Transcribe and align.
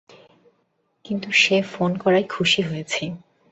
কিন্তু 1.05 1.29
সে 1.33 1.57
ফোন 1.63 1.91
করায় 1.97 2.25
খুশী 2.29 2.61
হয়েছি। 2.61 3.03